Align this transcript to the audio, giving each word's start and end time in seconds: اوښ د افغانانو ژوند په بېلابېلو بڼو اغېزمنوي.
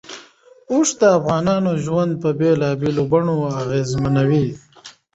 اوښ 0.71 0.89
د 0.99 1.01
افغانانو 1.17 1.71
ژوند 1.85 2.11
په 2.21 2.29
بېلابېلو 2.39 3.03
بڼو 3.11 3.37
اغېزمنوي. 3.61 4.47